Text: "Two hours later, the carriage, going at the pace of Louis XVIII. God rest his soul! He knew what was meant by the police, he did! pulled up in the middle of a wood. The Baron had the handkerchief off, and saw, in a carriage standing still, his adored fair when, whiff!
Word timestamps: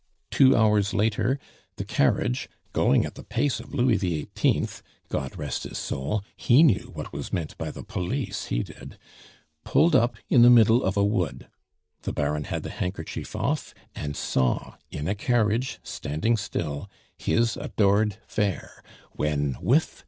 "Two 0.31 0.55
hours 0.57 0.95
later, 0.95 1.37
the 1.75 1.85
carriage, 1.85 2.49
going 2.73 3.05
at 3.05 3.13
the 3.13 3.23
pace 3.23 3.59
of 3.59 3.71
Louis 3.71 3.97
XVIII. 3.99 4.67
God 5.09 5.37
rest 5.37 5.61
his 5.61 5.77
soul! 5.77 6.23
He 6.35 6.63
knew 6.63 6.89
what 6.95 7.13
was 7.13 7.31
meant 7.31 7.55
by 7.59 7.69
the 7.69 7.83
police, 7.83 8.45
he 8.45 8.63
did! 8.63 8.97
pulled 9.63 9.95
up 9.95 10.15
in 10.27 10.41
the 10.41 10.49
middle 10.49 10.83
of 10.83 10.97
a 10.97 11.03
wood. 11.05 11.49
The 12.01 12.13
Baron 12.13 12.45
had 12.45 12.63
the 12.63 12.71
handkerchief 12.71 13.35
off, 13.35 13.75
and 13.93 14.17
saw, 14.17 14.73
in 14.89 15.07
a 15.07 15.13
carriage 15.13 15.77
standing 15.83 16.35
still, 16.35 16.89
his 17.19 17.55
adored 17.55 18.17
fair 18.25 18.83
when, 19.11 19.53
whiff! 19.61 19.99